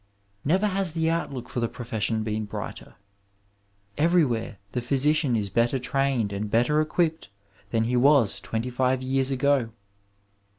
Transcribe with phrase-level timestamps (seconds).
[0.53, 2.95] ''Never has the outlook for the profession been brighter.
[3.99, 7.29] Everywhere the physician is better trained and better equipped
[7.69, 9.69] than he was twenty five years ago.